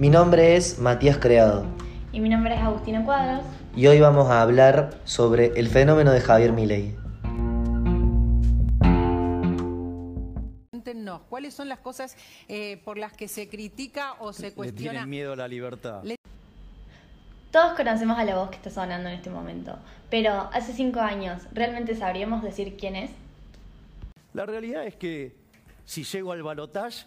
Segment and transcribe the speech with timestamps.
[0.00, 1.64] Mi nombre es Matías Creado
[2.12, 3.44] Y mi nombre es Agustina Cuadros.
[3.76, 6.96] y hoy vamos a hablar sobre el fenómeno de Javier Milei.
[10.70, 12.16] Cuéntenos, ¿cuáles son las cosas
[12.48, 14.90] eh, por las que se critica o se Le cuestiona?
[14.92, 16.02] tienen miedo a la libertad.
[16.02, 16.16] Le-
[17.52, 19.76] Todos conocemos a la voz que está sonando en este momento,
[20.08, 23.10] pero hace cinco años, ¿realmente sabríamos decir quién es?
[24.32, 25.36] La realidad es que
[25.84, 27.04] si llego al balotaje,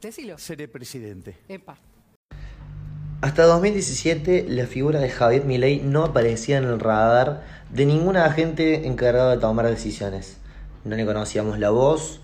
[0.00, 0.38] Decilo.
[0.38, 1.36] seré presidente.
[1.48, 1.76] Epa.
[3.20, 8.86] Hasta 2017 la figura de Javier Milei no aparecía en el radar de ningún agente
[8.86, 10.38] encargado de tomar decisiones.
[10.84, 12.20] No le conocíamos la voz,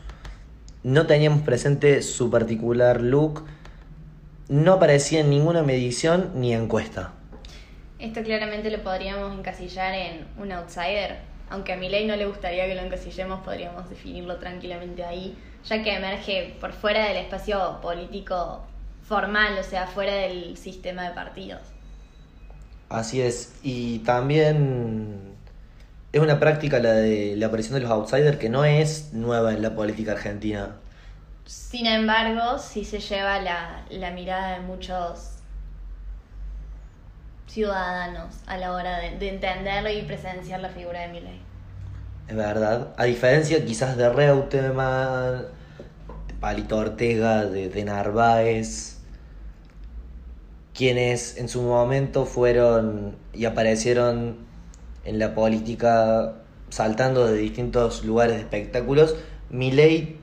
[0.84, 3.45] no teníamos presente su particular look,
[4.48, 7.12] no aparecía en ninguna medición ni encuesta.
[7.98, 11.34] Esto claramente lo podríamos encasillar en un outsider.
[11.51, 15.95] Aunque a Milei no le gustaría que lo encasillemos, podríamos definirlo tranquilamente ahí, ya que
[15.95, 18.67] emerge por fuera del espacio político
[19.03, 21.61] formal, o sea, fuera del sistema de partidos.
[22.89, 25.36] Así es, y también
[26.12, 29.62] es una práctica la de la aparición de los outsiders que no es nueva en
[29.62, 30.77] la política argentina.
[31.47, 35.33] Sin embargo, sí se lleva la, la mirada de muchos
[37.55, 41.41] ciudadanos a la hora de, de entenderlo y presenciar la figura de Milei.
[42.27, 42.94] Es verdad.
[42.96, 45.44] A diferencia quizás de Reutemann,
[46.27, 48.98] de Palito Ortega, de, Narváez,
[50.74, 54.39] quienes en su momento fueron y aparecieron
[55.05, 56.36] en la política
[56.70, 59.14] saltando de distintos lugares de espectáculos,
[59.50, 60.18] Milei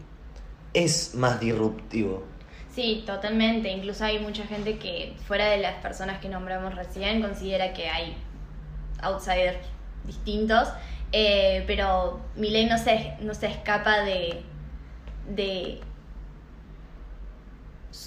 [0.73, 2.30] es más disruptivo.
[2.73, 3.69] Sí, totalmente.
[3.69, 8.15] Incluso hay mucha gente que, fuera de las personas que nombramos recién, considera que hay
[9.01, 9.57] outsiders
[10.05, 10.69] distintos.
[11.13, 14.41] eh, pero Milei no se, no se escapa de,
[15.27, 15.81] de,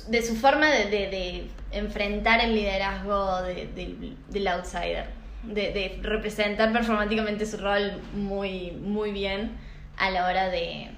[0.08, 3.66] de su forma de, de- enfrentar el liderazgo de-
[4.30, 5.06] del- outsider.
[5.42, 9.52] De, representar performáticamente su rol muy, muy bien
[9.98, 10.88] a la hora de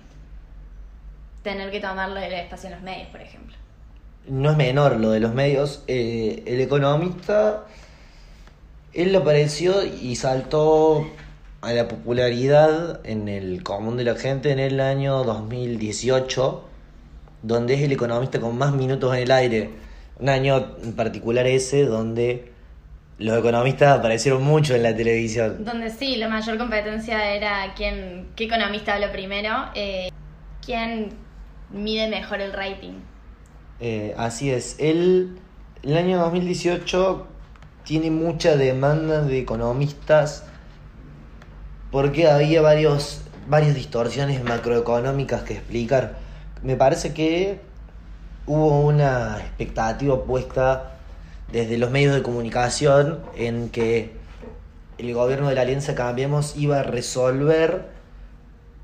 [1.42, 3.56] tener que tomarlo el espacio en los medios, por ejemplo.
[4.28, 5.82] No es menor lo de los medios.
[5.86, 7.64] Eh, el economista,
[8.92, 11.06] él apareció y saltó
[11.60, 16.64] a la popularidad en el común de la gente en el año 2018,
[17.42, 19.70] donde es el economista con más minutos en el aire.
[20.18, 22.52] Un año en particular ese donde
[23.18, 25.64] los economistas aparecieron mucho en la televisión.
[25.64, 30.10] Donde sí, la mayor competencia era quién, qué economista habla primero, eh,
[30.64, 31.10] quién
[31.70, 33.00] mide mejor el rating.
[33.80, 34.76] Eh, así es.
[34.78, 35.38] Él,
[35.82, 37.26] el año 2018
[37.84, 40.44] tiene mucha demanda de economistas
[41.90, 46.16] porque había varios, varias distorsiones macroeconómicas que explicar.
[46.62, 47.60] Me parece que
[48.46, 50.96] hubo una expectativa puesta
[51.52, 54.12] desde los medios de comunicación en que
[54.98, 57.86] el gobierno de la Alianza Cambiemos iba a resolver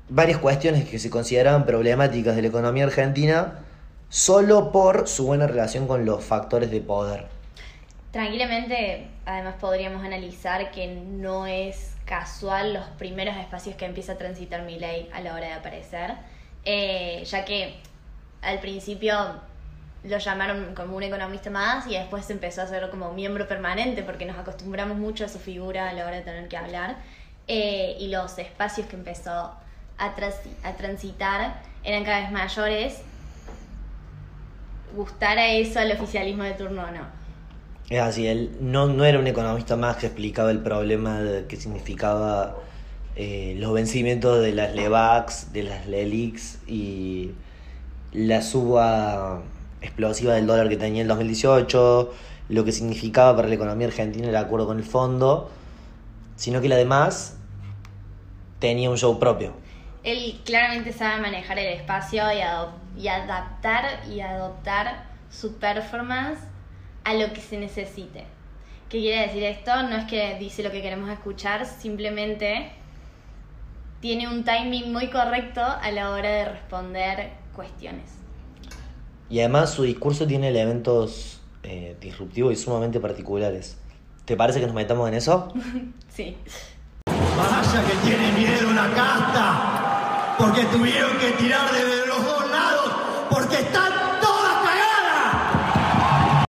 [0.09, 3.59] varias cuestiones que se consideraban problemáticas de la economía argentina
[4.13, 7.25] solo por su buena relación con los factores de poder.
[8.11, 14.61] Tranquilamente, además podríamos analizar que no es casual los primeros espacios que empieza a transitar
[14.61, 16.13] Milei a la hora de aparecer,
[16.63, 17.73] eh, ya que
[18.43, 19.15] al principio
[20.03, 24.25] lo llamaron como un economista más y después empezó a ser como miembro permanente porque
[24.25, 26.97] nos acostumbramos mucho a su figura a la hora de tener que hablar
[27.47, 29.63] eh, y los espacios que empezó a,
[29.97, 33.01] a transitar eran cada vez mayores.
[34.95, 37.23] Gustara eso al oficialismo de turno o no.
[37.89, 41.57] Es así, él no, no era un economista más que explicaba el problema de que
[41.57, 42.55] significaba
[43.15, 47.31] eh, los vencimientos de las LEVAX, de las LELIX y
[48.11, 49.41] la suba
[49.81, 52.13] explosiva del dólar que tenía en el 2018,
[52.49, 55.49] lo que significaba para la economía argentina el acuerdo con el fondo,
[56.35, 57.37] sino que además
[58.59, 59.62] tenía un show propio.
[60.03, 62.23] Él claramente sabe manejar el espacio
[62.97, 66.39] y, adaptar y adoptar su performance
[67.05, 68.25] a lo que se necesite.
[68.89, 69.83] ¿Qué quiere decir esto?
[69.83, 72.71] No es que dice lo que queremos escuchar, simplemente
[74.01, 78.11] tiene un timing muy correcto a la hora de responder cuestiones.
[79.29, 83.77] Y además su discurso tiene elementos eh, disruptivos y sumamente particulares.
[84.25, 85.53] ¿Te parece que nos metamos en eso?
[86.09, 86.37] Sí.
[87.07, 89.72] Vaya que tiene miedo la casta,
[90.37, 92.91] porque tuvieron que tirar desde los dos lados,
[93.29, 93.91] porque están
[94.21, 96.45] todas cagadas.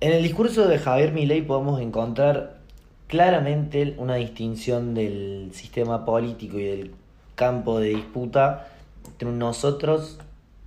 [0.00, 2.58] En el discurso de Javier Milei podemos encontrar
[3.06, 6.94] claramente una distinción del sistema político y del
[7.34, 8.68] campo de disputa
[9.06, 10.18] entre un nosotros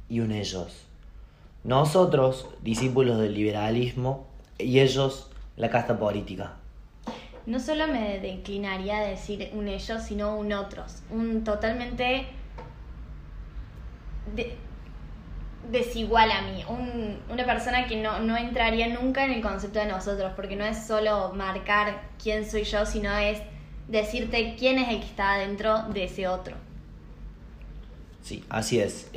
[0.10, 0.86] y un ellos.
[1.64, 4.26] Nosotros, discípulos del liberalismo,
[4.58, 6.54] y ellos, la casta política.
[7.46, 11.04] No solo me declinaría a decir un ellos, sino un otros.
[11.10, 12.26] Un totalmente
[14.36, 14.56] de-
[15.72, 16.64] desigual a mí.
[16.68, 20.66] Un- una persona que no, no entraría nunca en el concepto de nosotros, porque no
[20.66, 23.42] es solo marcar quién soy yo, sino es
[23.88, 26.56] decirte quién es el que está dentro de ese otro.
[28.22, 29.10] Sí, así es.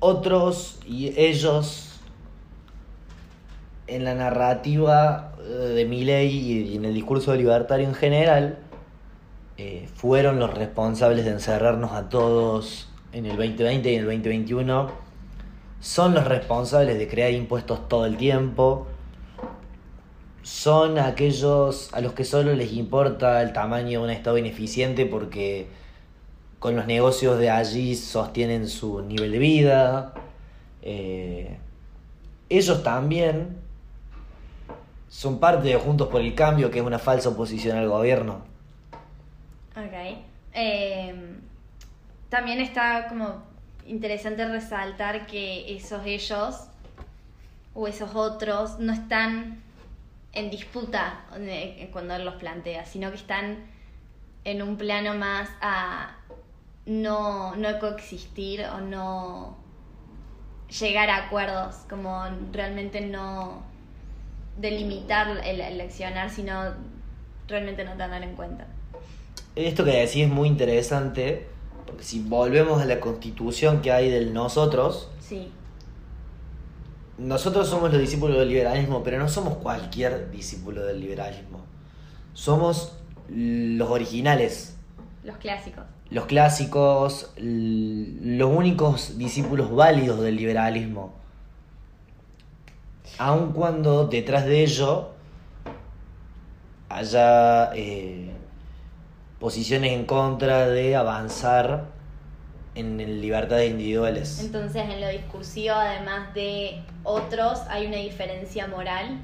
[0.00, 2.00] Otros y ellos
[3.86, 6.28] en la narrativa eh, de Milley
[6.72, 8.58] y en el discurso libertario en general
[9.56, 14.90] eh, fueron los responsables de encerrarnos a todos en el 2020 y en el 2021.
[15.80, 18.86] Son los responsables de crear impuestos todo el tiempo.
[20.42, 25.66] Son aquellos a los que solo les importa el tamaño de un Estado ineficiente porque
[26.58, 30.14] con los negocios de allí sostienen su nivel de vida.
[30.82, 31.58] Eh,
[32.48, 33.56] ellos también
[35.08, 38.42] son parte de Juntos por el Cambio, que es una falsa oposición al gobierno.
[39.76, 40.18] Ok.
[40.54, 41.25] Eh,
[42.28, 43.42] también está como
[43.86, 46.66] interesante resaltar que esos ellos
[47.74, 49.60] o esos otros no están
[50.32, 53.58] en disputa eh, cuando él los plantea, sino que están
[54.44, 56.16] en un plano más a
[56.84, 59.56] no, no coexistir o no
[60.80, 63.62] llegar a acuerdos, como realmente no
[64.56, 66.74] delimitar el, el accionar, sino
[67.48, 68.66] realmente no tener en cuenta.
[69.54, 71.46] Esto que decís es muy interesante,
[71.86, 75.50] porque si volvemos a la constitución que hay del nosotros, Sí.
[77.18, 81.64] nosotros somos los discípulos del liberalismo, pero no somos cualquier discípulo del liberalismo.
[82.34, 82.92] Somos
[83.28, 84.76] los originales,
[85.24, 85.84] Los clásicos.
[86.10, 91.14] los clásicos, los únicos discípulos válidos del liberalismo.
[93.18, 95.08] Aun cuando detrás de ello
[96.88, 98.30] haya eh,
[99.38, 101.96] posiciones en contra de avanzar
[102.74, 104.40] en libertades individuales.
[104.40, 109.18] Entonces, en lo discursivo, además de otros, hay una diferencia moral.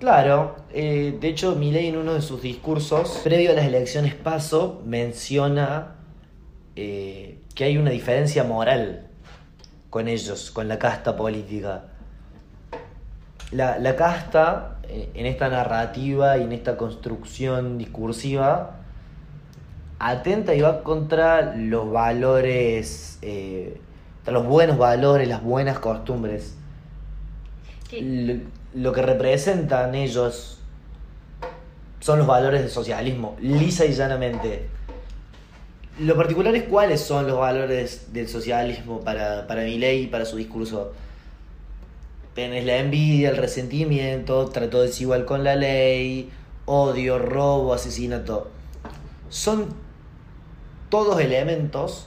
[0.00, 4.82] Claro, eh, de hecho Milei en uno de sus discursos, previo a las elecciones paso,
[4.84, 5.94] menciona
[6.74, 9.06] eh, que hay una diferencia moral
[9.90, 11.84] con ellos, con la casta política.
[13.52, 14.78] La, la casta,
[15.14, 18.80] en esta narrativa y en esta construcción discursiva,
[19.98, 23.80] atenta y va contra los valores, eh,
[24.16, 26.56] contra los buenos valores, las buenas costumbres
[28.74, 30.58] lo que representan ellos
[32.00, 34.68] son los valores del socialismo, lisa y llanamente.
[36.00, 40.36] Lo particular es cuáles son los valores del socialismo para, para Milei y para su
[40.36, 40.92] discurso.
[42.34, 46.30] Tenés la envidia, el resentimiento, trato desigual con la ley,
[46.64, 48.50] odio, robo, asesinato.
[49.28, 49.74] Son
[50.88, 52.06] todos elementos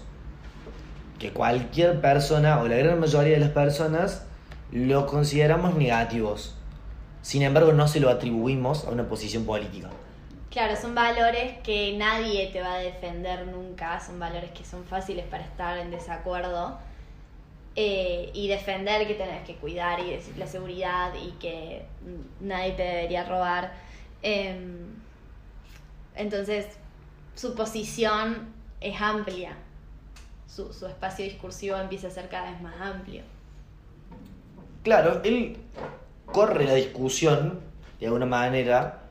[1.20, 4.26] que cualquier persona o la gran mayoría de las personas
[4.72, 6.56] lo consideramos negativos.
[7.22, 9.90] Sin embargo, no se lo atribuimos a una posición política.
[10.52, 15.26] claro, son valores que nadie te va a defender nunca, son valores que son fáciles
[15.26, 16.78] para estar en desacuerdo
[17.76, 21.84] eh, y defender que tenés que cuidar y decir la seguridad y que
[22.40, 23.74] nadie te debería robar.
[24.22, 24.96] Em,
[26.16, 26.68] entonces,
[27.36, 29.58] su posición es amplia,
[30.48, 33.24] su, su espacio discursivo empieza a ser cada vez más amplio.
[34.84, 35.58] Claro, él
[36.32, 37.60] corre la discusión,
[38.00, 39.02] de alguna manera,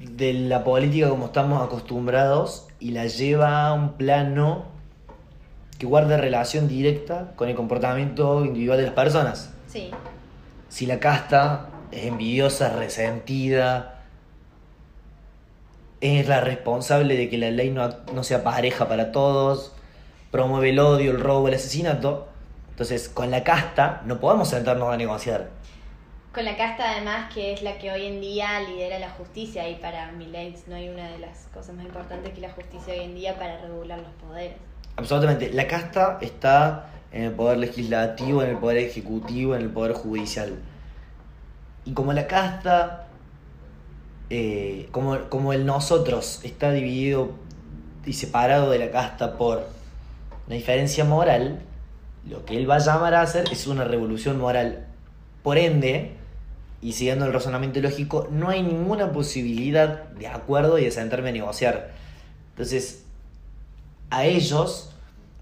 [0.00, 4.71] de la política como estamos acostumbrados y la lleva a un plano
[5.82, 9.52] que guarda relación directa con el comportamiento individual de las personas.
[9.66, 9.90] Sí,
[10.68, 14.04] Si la casta es envidiosa, resentida,
[16.00, 19.72] es la responsable de que la ley no, no sea pareja para todos,
[20.30, 22.28] promueve el odio, el robo, el asesinato,
[22.70, 25.50] entonces con la casta no podemos sentarnos a negociar.
[26.32, 29.74] Con la casta además que es la que hoy en día lidera la justicia y
[29.74, 33.16] para Milei no hay una de las cosas más importantes que la justicia hoy en
[33.16, 34.71] día para regular los poderes.
[34.96, 39.92] Absolutamente, la casta está en el poder legislativo, en el poder ejecutivo, en el poder
[39.92, 40.58] judicial.
[41.84, 43.08] Y como la casta,
[44.30, 47.32] eh, como, como el nosotros está dividido
[48.06, 49.66] y separado de la casta por
[50.46, 51.60] una diferencia moral,
[52.28, 54.86] lo que él va a llamar a hacer es una revolución moral.
[55.42, 56.12] Por ende,
[56.80, 61.32] y siguiendo el razonamiento lógico, no hay ninguna posibilidad de acuerdo y de sentarme a
[61.32, 61.90] negociar.
[62.50, 63.04] Entonces,
[64.12, 64.90] a ellos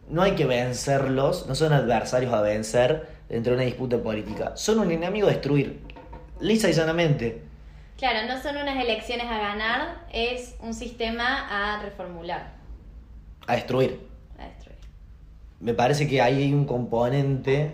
[0.09, 4.79] no hay que vencerlos, no son adversarios a vencer dentro de una disputa política, son
[4.79, 5.81] un enemigo a destruir,
[6.41, 7.43] lisa y sanamente.
[7.99, 11.47] Claro, no son unas elecciones a ganar, es un sistema
[11.77, 12.53] a reformular,
[13.47, 14.01] A destruir.
[14.39, 14.79] a destruir.
[15.61, 17.73] Me parece que ahí hay un componente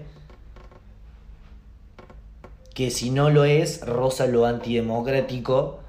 [2.75, 5.81] que si no lo es, roza lo antidemocrático.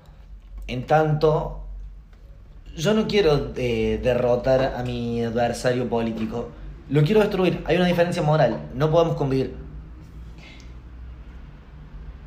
[0.68, 1.67] En tanto,
[2.78, 6.50] yo no quiero eh, derrotar a mi adversario político.
[6.90, 7.64] Lo quiero destruir.
[7.66, 8.70] Hay una diferencia moral.
[8.76, 9.54] No podemos convivir.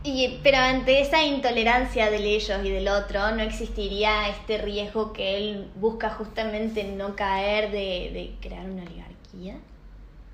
[0.02, 5.36] Y, pero ante esa intolerancia del ellos y del otro, no existiría este riesgo que
[5.36, 9.56] él busca justamente no caer de, de crear una oligarquía.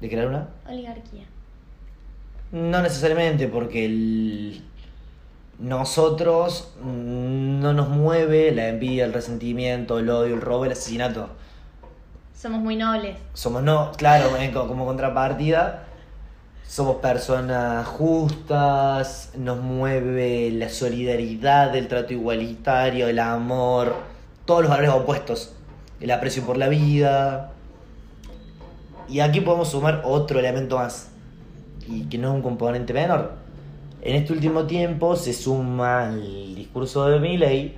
[0.00, 0.48] ¿De crear una?
[0.68, 1.24] Oligarquía.
[2.52, 4.62] No necesariamente, porque el-
[5.58, 11.28] nosotros mm, no nos mueve la envidia, el resentimiento, el odio, el robo, el asesinato.
[12.34, 13.16] Somos muy nobles.
[13.32, 15.84] Somos no, claro, co- como contrapartida,
[16.66, 23.94] somos personas justas, nos mueve la solidaridad, el trato igualitario, el amor,
[24.44, 25.54] todos los valores opuestos,
[26.00, 27.52] el aprecio por la vida.
[29.08, 31.08] Y aquí podemos sumar otro elemento más,
[31.86, 33.45] y que no es un componente menor.
[34.06, 37.74] En este último tiempo se suma al discurso de Milley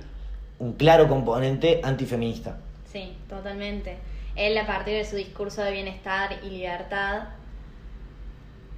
[0.59, 2.59] un claro componente antifeminista.
[2.85, 3.97] Sí, totalmente.
[4.35, 7.29] Él, a partir de su discurso de bienestar y libertad,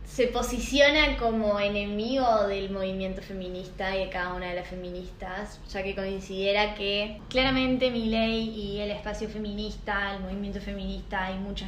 [0.06, 5.84] se posiciona como enemigo del movimiento feminista y de cada una de las feministas, ya
[5.84, 11.68] que considera que claramente mi ley y el espacio feminista, el movimiento feminista, hay muchos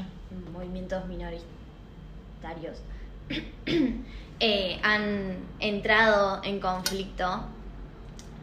[0.53, 2.77] movimientos minoritarios,
[4.45, 7.45] eh, han entrado en conflicto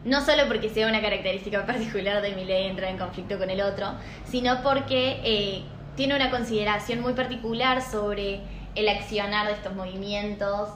[0.03, 3.61] no solo porque sea una característica particular de mi ley entrar en conflicto con el
[3.61, 3.85] otro,
[4.25, 5.61] sino porque eh,
[5.95, 8.39] tiene una consideración muy particular sobre
[8.73, 10.69] el accionar de estos movimientos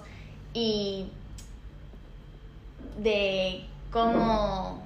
[0.54, 1.08] y
[3.00, 4.84] de cómo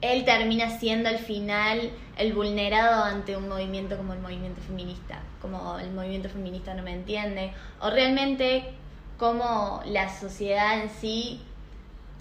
[0.00, 5.78] él termina siendo al final el vulnerado ante un movimiento como el movimiento feminista, como
[5.78, 8.77] el movimiento feminista no me entiende, o realmente
[9.18, 11.40] cómo la sociedad en sí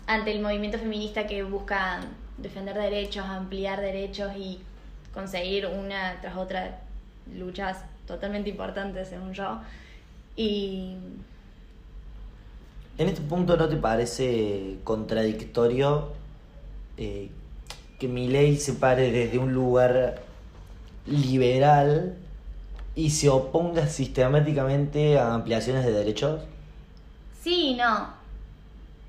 [0.08, 2.02] ante el movimiento feminista que busca
[2.38, 4.60] defender derechos, ampliar derechos y
[5.14, 6.82] conseguir una tras otra
[7.36, 9.60] luchas totalmente importantes, según yo.
[10.36, 10.96] Y
[12.98, 16.14] En este punto, ¿no te parece contradictorio
[16.98, 17.30] eh,
[18.00, 20.22] que Milei se pare desde un lugar
[21.06, 22.16] liberal
[22.96, 26.42] y se oponga sistemáticamente a ampliaciones de derechos?
[27.48, 28.14] Sí y no.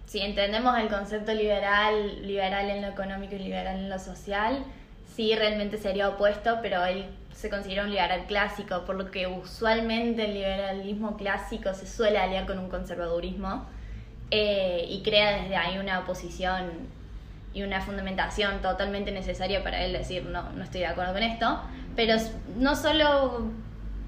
[0.07, 4.65] Si entendemos el concepto liberal, liberal en lo económico y liberal en lo social,
[5.17, 10.25] sí realmente sería opuesto, pero él se considera un liberal clásico, por lo que usualmente
[10.25, 13.67] el liberalismo clásico se suele aliar con un conservadurismo
[14.31, 16.71] eh, y crea desde ahí una oposición
[17.53, 21.61] y una fundamentación totalmente necesaria para él decir no, no estoy de acuerdo con esto,
[21.97, 22.15] pero
[22.57, 23.51] no solo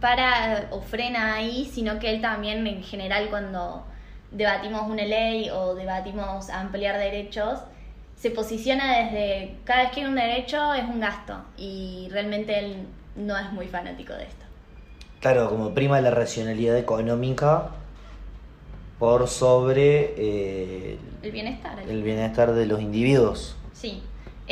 [0.00, 3.84] para o frena ahí, sino que él también en general cuando
[4.32, 7.58] debatimos una ley o debatimos ampliar derechos,
[8.16, 12.86] se posiciona desde cada vez que hay un derecho es un gasto y realmente él
[13.16, 14.44] no es muy fanático de esto.
[15.20, 17.68] Claro, como prima la racionalidad económica
[18.98, 21.78] por sobre eh, El bienestar.
[21.80, 23.56] el- el bienestar de los individuos.
[23.72, 24.02] Sí.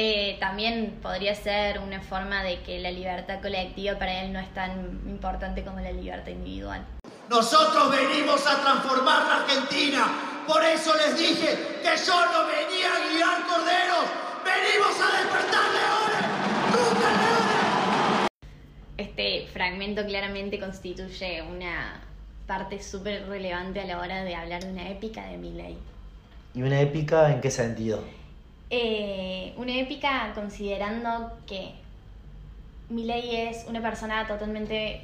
[0.00, 4.54] Eh, también podría ser una forma de que la libertad colectiva para él no es
[4.54, 6.86] tan importante como la libertad individual.
[7.28, 10.06] Nosotros venimos a transformar la Argentina.
[10.46, 11.48] Por eso les dije
[11.82, 14.04] que yo no venía a guiar corderos.
[14.44, 16.24] Venimos a despertar leones.
[16.70, 18.28] ¡Nunca leones!
[18.98, 22.04] Este fragmento claramente constituye una
[22.46, 25.76] parte súper relevante a la hora de hablar de una épica de Milley.
[26.54, 28.04] ¿Y una épica en qué sentido?
[28.70, 31.72] Eh, una épica considerando que
[32.90, 35.02] Milley es una persona totalmente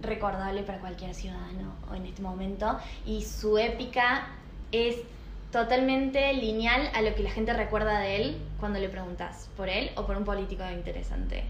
[0.00, 4.28] recordable para cualquier ciudadano en este momento y su épica
[4.72, 4.96] es
[5.50, 9.90] totalmente lineal a lo que la gente recuerda de él cuando le preguntas por él
[9.96, 11.44] o por un político interesante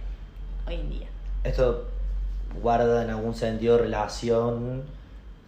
[0.67, 1.07] hoy en día.
[1.45, 1.89] Esto
[2.61, 4.85] guarda en algún sentido relación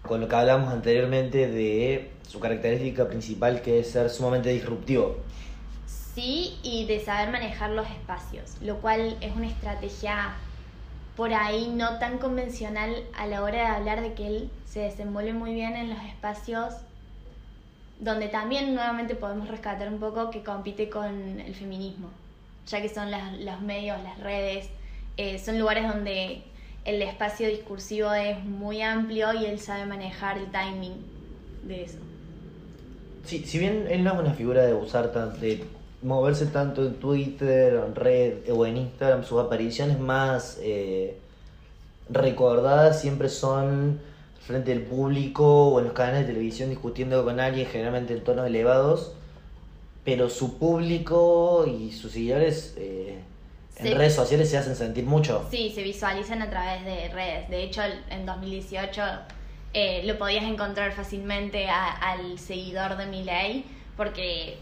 [0.03, 5.17] con lo que hablamos anteriormente de su característica principal que es ser sumamente disruptivo.
[5.87, 10.35] Sí, y de saber manejar los espacios, lo cual es una estrategia
[11.17, 15.33] por ahí no tan convencional a la hora de hablar de que él se desenvuelve
[15.33, 16.75] muy bien en los espacios
[18.01, 22.09] donde también nuevamente podemos rescatar un poco que compite con el feminismo,
[22.67, 24.71] ya que son las- los medios, las redes,
[25.19, 26.43] eh, son lugares donde
[26.85, 30.95] el espacio discursivo es muy amplio y él sabe manejar el timing
[31.67, 31.99] de eso.
[33.25, 35.65] Sí, si bien él no es una figura de usar tan, de
[36.03, 41.17] moverse tanto en Twitter, en red o en Instagram, sus apariciones más eh,
[42.09, 44.01] recordadas siempre son
[44.41, 48.47] frente al público o en los canales de televisión discutiendo con alguien, generalmente en tonos
[48.47, 49.13] elevados,
[50.05, 53.19] pero su público y sus seguidores eh,
[53.89, 55.47] en redes sociales se hacen sentir mucho.
[55.51, 57.49] Sí, se visualizan a través de redes.
[57.49, 59.03] De hecho, en 2018
[59.73, 63.65] eh, lo podías encontrar fácilmente a- al seguidor de Miley
[63.97, 64.59] porque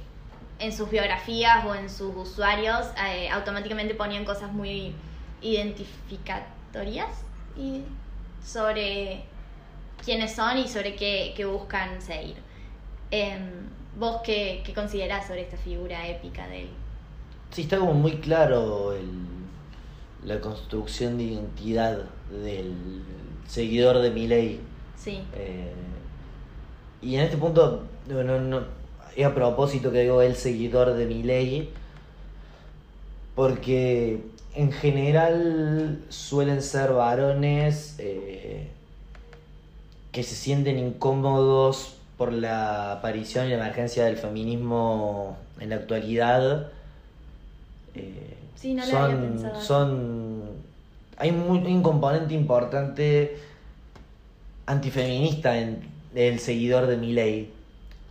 [0.58, 4.92] en sus biografías o en sus usuarios eh, automáticamente ponían cosas muy
[5.40, 7.08] identificatorias
[7.56, 7.82] y
[8.44, 9.22] sobre
[10.04, 12.36] quiénes son y sobre qué, qué buscan seguir.
[13.10, 16.70] Em, ¿Vos qué, qué considerás sobre esta figura épica de él?
[17.50, 19.10] Sí, está como muy claro el,
[20.24, 23.02] la construcción de identidad del
[23.46, 24.60] seguidor de Milei.
[24.96, 25.22] Sí.
[25.34, 25.72] Eh,
[27.00, 28.62] y en este punto, no, no,
[29.16, 31.70] es a propósito que digo el seguidor de Milei,
[33.34, 34.20] porque
[34.54, 38.68] en general suelen ser varones eh,
[40.12, 46.72] que se sienten incómodos por la aparición y la emergencia del feminismo en la actualidad.
[47.98, 49.60] Eh, Sí, no lo había son, pensado.
[49.60, 50.42] son
[51.16, 53.36] hay muy- un componente importante
[54.66, 55.80] antifeminista en
[56.14, 57.50] el seguidor de Milei.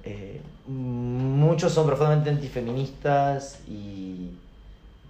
[0.03, 4.31] Eh, muchos son profundamente antifeministas y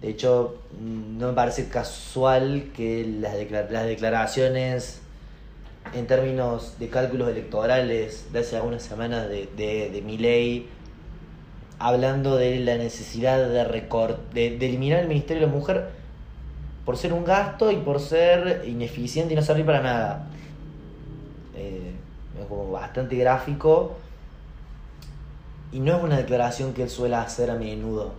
[0.00, 3.34] de hecho no me parece casual que las,
[3.70, 5.00] las declaraciones
[5.94, 10.02] en términos de cálculos electorales de hace algunas semanas de, de, de
[11.78, 15.90] hablando de la necesidad de, recor- de, de eliminar el Ministerio de la Mujer
[16.84, 20.26] por ser un gasto y por ser ineficiente y no servir para nada.
[21.54, 21.92] Eh,
[22.40, 23.96] es como bastante gráfico
[25.70, 28.12] y no es una declaración que él suele hacer a menudo.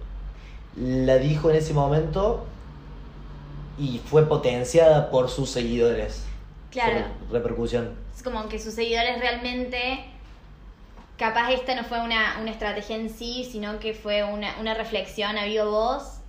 [0.78, 2.46] La dijo en ese momento
[3.80, 6.26] y fue potenciada por sus seguidores.
[6.70, 7.06] Claro.
[7.28, 7.90] Su repercusión.
[8.16, 10.06] Es como que sus seguidores realmente,
[11.20, 15.38] capaz esta no fue una, una estrategia en sí, sino que fue una, una reflexión
[15.38, 16.22] a viva voz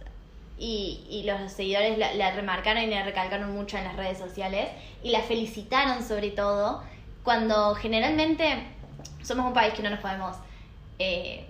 [0.59, 4.68] y, y los seguidores la, la remarcaron y la recalcaron mucho en las redes sociales
[5.03, 6.83] y la felicitaron sobre todo
[7.22, 8.64] cuando generalmente
[9.22, 10.37] somos un país que no nos podemos
[10.98, 11.46] eh,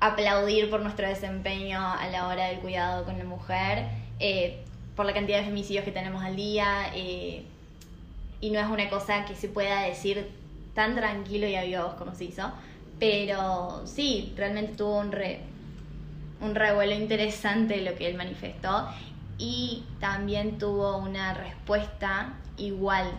[0.00, 3.86] aplaudir por nuestro desempeño a la hora del cuidado con la mujer,
[4.18, 4.62] eh,
[4.96, 6.90] por la cantidad de femicidios que tenemos al día.
[6.94, 7.44] eh,
[8.40, 10.28] y no es una cosa que se pueda decir
[10.74, 12.50] tan tranquilo y a viva voz como se hizo.
[13.02, 15.40] Pero sí, realmente tuvo un, re,
[16.40, 18.86] un revuelo interesante lo que él manifestó
[19.38, 23.10] y también tuvo una respuesta igual.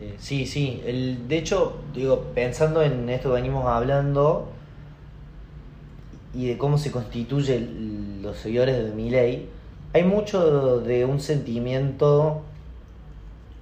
[0.00, 0.80] Eh, sí, sí.
[0.86, 4.50] El, de hecho, digo, pensando en esto que venimos hablando
[6.32, 9.48] y de cómo se constituyen los seguidores de Milei,
[9.94, 12.42] hay mucho de un sentimiento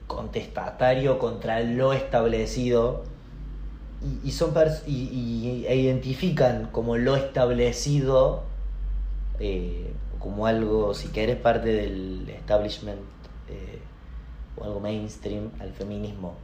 [0.07, 3.14] contestatario contra lo establecido
[4.05, 8.43] y, y son pers- y, y- e identifican como lo establecido
[9.41, 13.01] eh, como algo, si querés, parte del establishment
[13.49, 13.79] eh,
[14.57, 16.35] o algo mainstream al feminismo.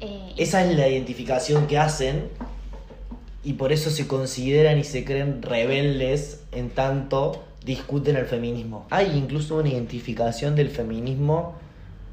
[0.00, 2.28] Eh, Esa es la identificación que hacen
[3.44, 8.86] y por eso se consideran y se creen rebeldes en tanto discuten el feminismo.
[8.90, 11.54] Hay incluso una identificación del feminismo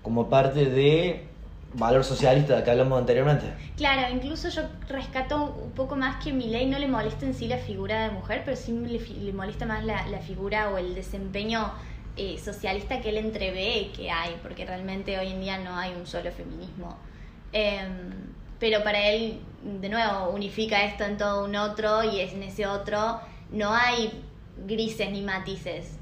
[0.02, 1.26] como parte de
[1.78, 3.46] valor socialista que hablamos anteriormente.
[3.76, 7.58] Claro, incluso yo rescato un poco más que Milei no le molesta en sí la
[7.58, 11.72] figura de mujer, pero sí le, le molesta más la, la figura o el desempeño
[12.18, 16.08] eh, socialista que él entrevé que hay, porque realmente hoy en día no hay un
[16.08, 16.98] solo feminismo.
[17.52, 18.12] Em,
[18.58, 23.20] pero para él, de nuevo, unifica esto en todo un otro y en ese otro
[23.52, 24.24] no hay
[24.66, 25.98] grises ni matices.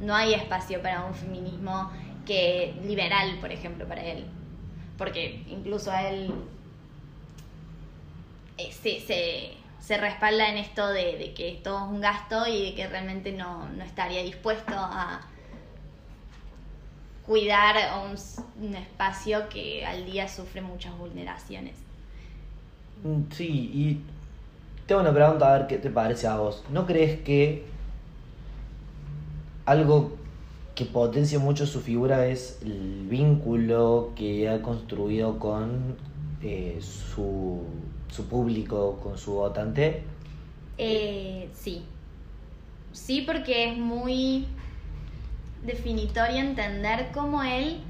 [0.00, 1.90] No hay espacio para un feminismo
[2.24, 4.24] que liberal, por ejemplo, para él
[4.96, 6.32] porque incluso a él
[8.58, 12.74] eh, se, se, respalda en esto de, de que todo es un gasto y de
[12.74, 15.20] que realmente no, no estaría dispuesto a
[17.26, 21.74] cuidar un, un espacio que al día sufre muchas vulneraciones.
[23.02, 24.00] Mm, Sí, y
[24.86, 26.62] tengo una pregunta a ver qué te parece a vos.
[26.70, 27.64] ¿No crees que
[29.66, 30.16] algo
[30.74, 35.96] que potencia mucho su figura es el vínculo que ha construido con
[36.42, 37.62] eh, su,
[38.10, 40.02] su público, con su votante?
[40.78, 41.84] Eh, sí.
[42.92, 44.46] Sí, porque es muy
[45.64, 47.80] definitorio entender cómo él,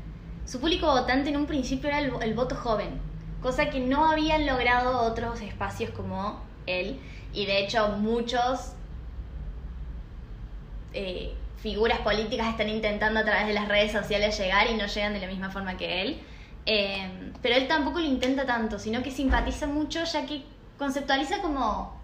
[0.46, 3.00] su público votante en un principio era el, el voto joven,
[3.42, 6.98] cosa que no habían logrado otros espacios como él.
[7.32, 8.74] Y de hecho muchos
[10.92, 11.34] eh,
[11.64, 15.20] figuras políticas están intentando a través de las redes sociales llegar y no llegan de
[15.20, 16.18] la misma forma que él.
[16.66, 17.08] Eh,
[17.40, 20.42] pero él tampoco lo intenta tanto, sino que simpatiza mucho ya que
[20.78, 21.98] conceptualiza como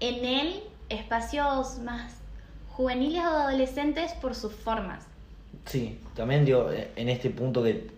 [0.00, 2.14] en él espacios más
[2.70, 5.04] juveniles o adolescentes por sus formas.
[5.66, 7.90] Sí, también digo, en este punto que,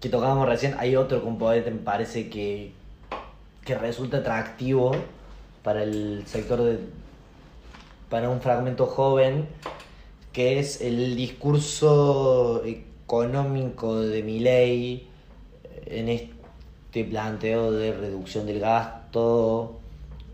[0.00, 2.70] que tocábamos recién, hay otro componente, me parece, que,
[3.64, 4.92] que resulta atractivo
[5.64, 6.78] para el sector de,
[8.14, 9.48] para un fragmento joven,
[10.32, 15.08] que es el discurso económico de Milei
[15.86, 19.80] en este planteo de reducción del gasto,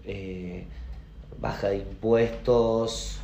[0.04, 0.66] eh,
[1.40, 3.18] baja de impuestos.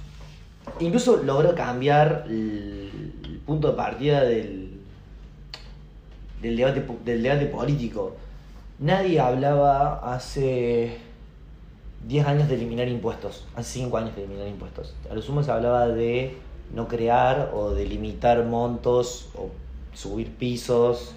[0.81, 4.81] Incluso logró cambiar el, punto de partida del,
[6.41, 8.17] del, debate, del debate político.
[8.79, 10.97] Nadie hablaba hace
[12.07, 14.95] 10 años de eliminar impuestos, hace 5 años de eliminar impuestos.
[15.11, 16.39] A lo sumo se hablaba de
[16.73, 19.51] no crear o de limitar montos o
[19.93, 21.15] subir pisos,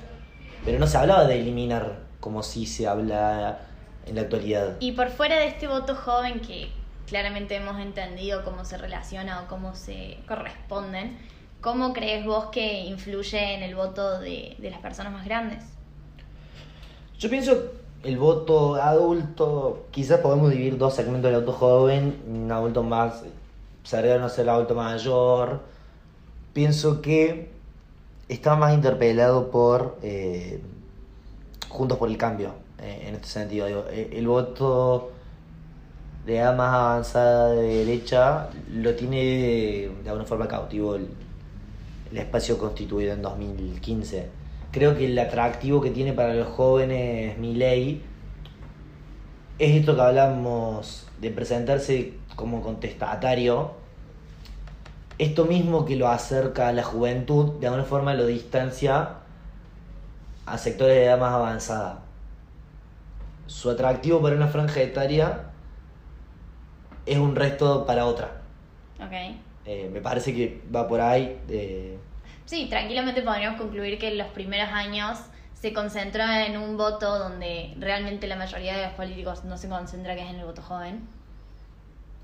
[0.66, 3.62] pero no se hablaba de eliminar como si se habla
[4.08, 4.78] en la actualidad.
[4.80, 6.70] Y por fuera de este voto joven que
[7.08, 11.18] claramente hemos entendido cómo se relaciona o cómo se corresponden,
[11.62, 15.64] ¿cómo crees vos que influye en el voto de, de las personas más grandes?
[17.20, 17.74] Yo pienso
[18.04, 23.24] el voto adulto, quizás podemos dividir dos segmentos del auto joven, un adulto más
[23.84, 25.62] cercano a ser el adulto mayor.
[26.54, 27.50] Pienso que
[28.30, 30.62] está más interpelado por eh,
[31.68, 33.68] Juntos por el Cambio, eh, en este sentido.
[33.90, 35.12] Eh, el voto
[36.26, 41.08] de edad más avanzada de derecha lo tiene de, alguna forma cautivo el
[42.14, 44.39] espacio constituido en 2015
[44.72, 48.04] creo que el atractivo que tiene para los jóvenes mi ley
[49.58, 53.74] es esto que hablamos de presentarse como contestatario.
[55.18, 59.16] Esto mismo que lo acerca a la juventud, de alguna forma lo distancia
[60.46, 62.00] a sectores de edad más avanzada.
[63.48, 65.50] Su atractivo para una franja etaria
[67.06, 68.42] es un resto para otra.
[69.06, 69.42] Okay.
[69.66, 71.38] Eh, me parece que va por ahí.
[71.50, 71.98] Eh,
[72.50, 75.20] Sí, tranquilamente podríamos concluir que los primeros años
[75.54, 80.16] se concentró en un voto donde realmente la mayoría de los políticos no se concentra,
[80.16, 81.08] que es en el voto joven.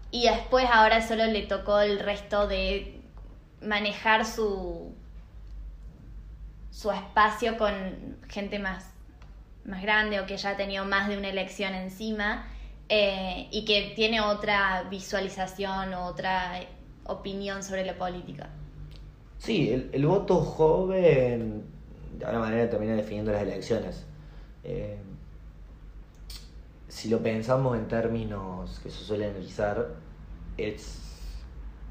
[0.09, 3.03] Y después ahora solo le tocó el resto de
[3.61, 4.95] manejar su,
[6.71, 8.95] su espacio con gente más,
[9.63, 12.47] más grande o que ya ha tenido más de una elección encima
[12.89, 16.61] eh, y que tiene otra visualización o otra
[17.03, 18.49] opinión sobre la política.
[19.37, 21.63] Sí, el, el, voto joven
[22.17, 24.05] de alguna manera termina definiendo las elecciones.
[24.63, 24.97] Eh,
[26.87, 29.95] si lo pensamos en términos que se suele analizar,
[30.57, 31.01] es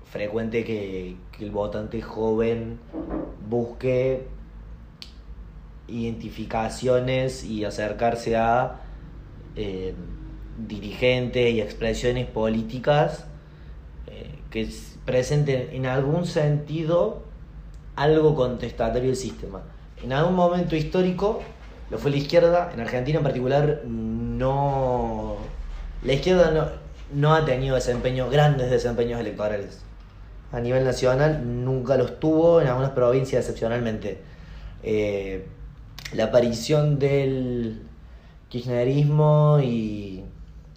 [0.05, 2.79] frecuente que, el votante joven
[3.49, 4.27] busque
[5.89, 8.81] identificaciones y acercarse a
[9.57, 9.95] eh,
[10.67, 13.27] dirigentes y expresiones políticas
[14.07, 14.69] eh, que
[15.05, 17.25] presenten en algún sentido
[17.97, 19.63] algo contestatario del sistema.
[20.03, 21.43] En algún momento histórico
[21.91, 25.37] lo fue la izquierda, en Argentina en particular no...
[26.03, 26.81] La izquierda
[27.13, 29.83] no, ha tenido desempeño, grandes desempeños electorales.
[30.53, 34.19] A nivel nacional nunca los tuvo, en algunas provincias excepcionalmente.
[34.83, 35.47] Eh,
[36.13, 37.83] la aparición del
[38.51, 40.25] kirchnerismo y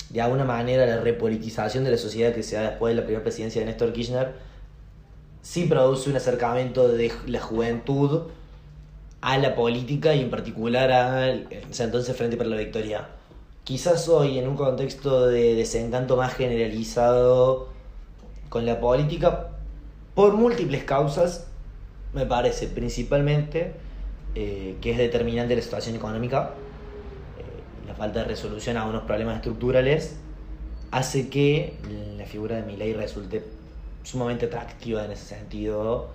[0.10, 3.24] de alguna manera la repolitización de la sociedad que se da después de la primera
[3.24, 4.34] presidencia de Néstor Kirchner
[5.48, 8.24] sí produce un acercamiento de la juventud
[9.22, 13.08] a la política y en particular al entonces Frente para la Victoria.
[13.64, 17.70] Quizás hoy, en un contexto de desencanto más generalizado
[18.50, 19.52] con la política,
[20.16, 21.48] por múltiples causas,
[22.14, 23.72] me parece, principalmente
[24.36, 26.56] eh, que es determinante la situación económica,
[27.38, 30.18] eh, la falta de resolución a unos problemas estructurales,
[30.92, 31.78] hace que
[32.18, 33.57] la figura de mi ley resulte
[34.08, 36.08] sumamente atractiva en ese sentido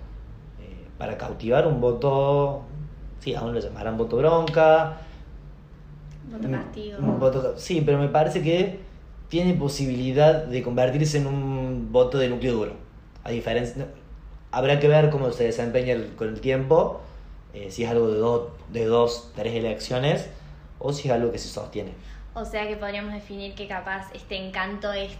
[0.59, 2.63] eh, para cautivar un voto,
[3.19, 4.97] sí, aún lo llamarán voto bronca.
[6.31, 6.97] Voto castigo.
[6.97, 8.79] Un voto, sí, pero me parece que
[9.29, 12.73] tiene posibilidad de convertirse en un voto de núcleo duro.
[13.23, 13.85] A diferencia,
[14.51, 16.99] habrá que ver cómo se desempeña con el tiempo,
[17.53, 20.29] eh, si es algo de, dos de dos, tres elecciones,
[20.79, 21.91] o si es algo que se sostiene.
[22.33, 25.11] O sea que podríamos definir que capaz este encanto es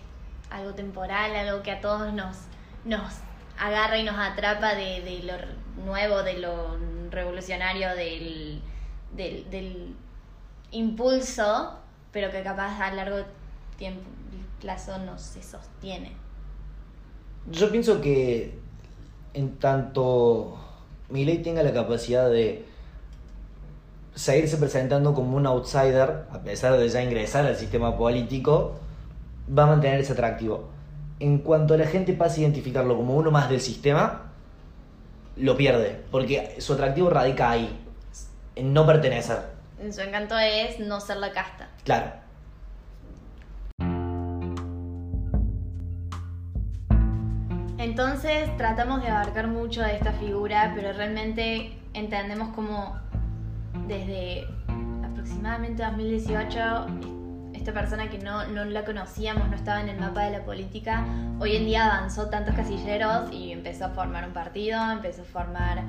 [0.50, 2.36] algo temporal, algo que a todos nos
[2.86, 3.14] nos
[3.60, 6.78] agarra y nos atrapa de, lo nuevo, de lo
[7.10, 8.62] revolucionario, del,
[9.16, 9.96] del, del
[10.72, 11.78] impulso,
[12.12, 13.18] pero que capaz a largo
[13.78, 14.02] tiempo,
[14.60, 16.14] plazo no se sostiene.
[17.52, 18.58] Yo pienso que
[19.34, 20.58] en tanto
[21.10, 22.66] Milei tenga la capacidad de
[24.16, 28.80] seguirse presentando como un outsider, a pesar de ya ingresar al sistema político,
[29.56, 30.70] va a mantener ese atractivo.
[31.24, 34.24] En cuanto la gente pase a identificarlo como uno más del sistema,
[35.38, 37.80] lo pierde, porque su atractivo radica ahí,
[38.58, 39.38] en no pertenecer.
[39.90, 41.70] Su encanto es no ser la casta.
[41.86, 42.12] Claro.
[47.78, 53.00] Entonces tratamos de abarcar mucho de esta figura, pero realmente entendemos como
[53.88, 54.46] desde
[55.06, 57.13] aproximadamente 2018
[57.64, 61.06] esta persona que no, no la conocíamos, no estaba en el mapa de la política,
[61.40, 65.82] hoy en día avanzó tantos casilleros y empezó a formar un partido, empezó a formar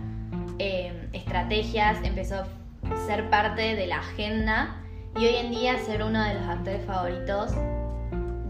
[0.60, 4.76] eh, estrategias, empezó a ser parte de la agenda
[5.16, 7.50] y hoy en día ser uno de los actores favoritos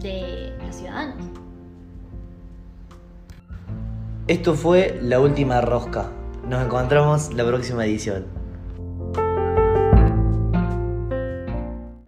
[0.01, 1.25] de los ciudadanos.
[4.27, 6.11] Esto fue La Última Rosca.
[6.47, 8.44] Nos encontramos la próxima edición.